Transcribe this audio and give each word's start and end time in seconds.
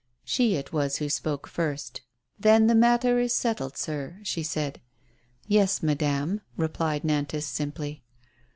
She 0.25 0.55
it 0.55 0.73
was 0.73 0.95
who 0.97 1.09
spoke 1.09 1.45
first." 1.45 2.01
Then 2.39 2.65
the 2.65 2.73
matter 2.73 3.19
is 3.19 3.35
settled, 3.35 3.77
sir," 3.77 4.17
she 4.23 4.41
said. 4.41 4.81
"Yes, 5.45 5.81
rnadame," 5.81 6.41
replied 6.57 7.03
Nantas, 7.03 7.45
simply. 7.45 8.01